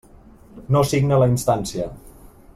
No 0.75 0.81
signa 0.93 1.21
la 1.25 1.29
instància. 1.35 1.91